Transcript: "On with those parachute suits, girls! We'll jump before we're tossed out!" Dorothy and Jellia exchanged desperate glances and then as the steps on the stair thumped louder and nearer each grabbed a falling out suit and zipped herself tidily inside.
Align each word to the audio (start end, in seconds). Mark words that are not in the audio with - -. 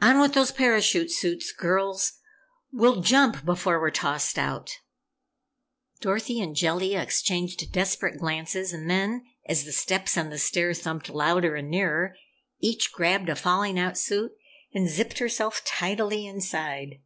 "On 0.00 0.18
with 0.20 0.32
those 0.32 0.52
parachute 0.52 1.10
suits, 1.10 1.52
girls! 1.52 2.14
We'll 2.72 3.02
jump 3.02 3.44
before 3.44 3.78
we're 3.78 3.90
tossed 3.90 4.38
out!" 4.38 4.70
Dorothy 6.00 6.40
and 6.40 6.56
Jellia 6.56 7.02
exchanged 7.02 7.72
desperate 7.72 8.16
glances 8.18 8.72
and 8.72 8.88
then 8.90 9.26
as 9.46 9.64
the 9.66 9.72
steps 9.72 10.16
on 10.16 10.30
the 10.30 10.38
stair 10.38 10.72
thumped 10.72 11.10
louder 11.10 11.56
and 11.56 11.68
nearer 11.68 12.16
each 12.58 12.90
grabbed 12.90 13.28
a 13.28 13.36
falling 13.36 13.78
out 13.78 13.98
suit 13.98 14.32
and 14.72 14.88
zipped 14.88 15.18
herself 15.18 15.62
tidily 15.66 16.24
inside. 16.26 17.00